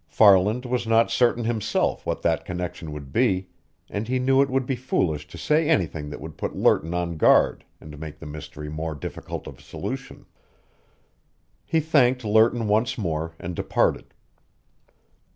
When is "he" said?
4.07-4.17, 11.63-11.79